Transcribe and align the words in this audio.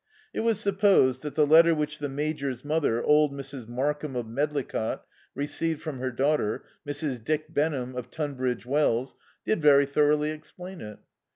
It 0.33 0.39
was 0.39 0.59
supposed 0.59 1.21
that 1.21 1.35
the 1.35 1.45
letter 1.45 1.75
which 1.75 1.99
the 1.99 2.09
Major's 2.09 2.65
mother, 2.65 3.03
old 3.03 3.31
Mrs. 3.31 3.67
Markham 3.67 4.15
of 4.15 4.25
Medlicott, 4.25 5.03
received 5.35 5.79
from 5.83 5.99
her 5.99 6.09
daughter, 6.09 6.63
Mrs. 6.87 7.23
Dick 7.23 7.53
Benham 7.53 7.95
of 7.95 8.09
Tunbridge 8.09 8.65
Wells, 8.65 9.13
did 9.45 9.61
very 9.61 9.85
thoroughly 9.85 10.31
explain 10.31 10.81
it. 10.81 10.97